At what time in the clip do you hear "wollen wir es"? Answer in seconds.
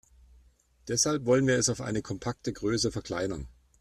1.27-1.69